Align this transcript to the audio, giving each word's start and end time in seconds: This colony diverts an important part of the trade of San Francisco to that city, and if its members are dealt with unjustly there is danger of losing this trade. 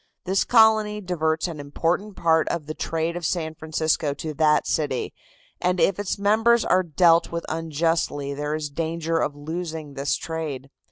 This 0.25 0.43
colony 0.43 0.99
diverts 0.99 1.47
an 1.47 1.59
important 1.59 2.15
part 2.15 2.49
of 2.49 2.65
the 2.65 2.73
trade 2.73 3.15
of 3.15 3.23
San 3.23 3.53
Francisco 3.53 4.15
to 4.15 4.33
that 4.33 4.65
city, 4.65 5.13
and 5.61 5.79
if 5.79 5.99
its 5.99 6.17
members 6.17 6.65
are 6.65 6.81
dealt 6.81 7.31
with 7.31 7.45
unjustly 7.47 8.33
there 8.33 8.55
is 8.55 8.71
danger 8.71 9.19
of 9.19 9.35
losing 9.35 9.93
this 9.93 10.15
trade. 10.15 10.71